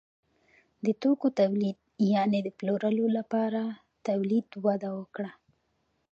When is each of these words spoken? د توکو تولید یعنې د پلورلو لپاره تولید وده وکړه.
د 0.85 0.87
توکو 1.01 1.27
تولید 1.39 1.77
یعنې 2.13 2.39
د 2.43 2.49
پلورلو 2.57 3.05
لپاره 3.17 3.61
تولید 4.07 4.47
وده 4.65 4.89
وکړه. 4.99 5.31